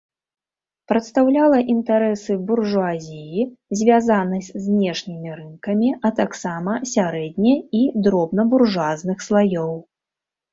[0.91, 3.43] Прадстаўляла інтарэсы буржуазіі,
[3.81, 9.71] звязанай з знешнімі рынкамі, а таксама сярэдне- і дробнабуржуазных слаёў.